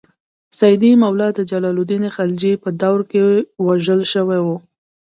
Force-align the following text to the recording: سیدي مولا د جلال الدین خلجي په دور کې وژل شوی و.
سیدي 0.59 0.91
مولا 1.01 1.27
د 1.33 1.39
جلال 1.51 1.77
الدین 1.81 2.03
خلجي 2.15 2.53
په 2.63 2.69
دور 2.81 2.99
کې 3.09 3.19
وژل 3.65 4.01
شوی 4.13 4.39
و. 4.43 4.47